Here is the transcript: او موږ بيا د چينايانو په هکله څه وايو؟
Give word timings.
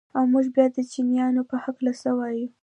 او 0.17 0.23
موږ 0.33 0.45
بيا 0.55 0.65
د 0.73 0.77
چينايانو 0.91 1.41
په 1.49 1.55
هکله 1.63 1.91
څه 2.01 2.09
وايو؟ 2.17 2.47